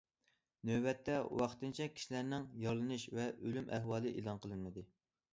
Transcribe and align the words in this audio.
نۆۋەتتە 0.67 1.17
ۋاقتىنچە 1.41 1.85
كىشىلەرنىڭ 1.97 2.47
يارىلىنىش 2.63 3.05
ۋە 3.17 3.27
ئۆلۈم 3.35 3.69
ئەھۋالى 3.77 4.15
ئېلان 4.15 4.41
قىلىنمىدى. 4.47 4.85